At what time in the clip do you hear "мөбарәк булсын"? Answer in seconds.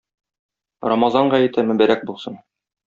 1.71-2.43